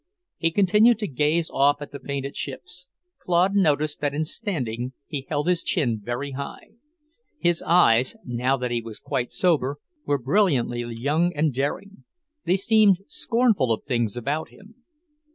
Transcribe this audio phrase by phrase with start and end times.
[0.39, 2.87] He continued to gaze off at the painted ships.
[3.19, 6.71] Claude noticed that in standing he held his chin very high.
[7.37, 9.77] His eyes, now that he was quite sober,
[10.07, 12.03] were brilliantly young and daring;
[12.45, 14.73] they seemed scornful of things about him.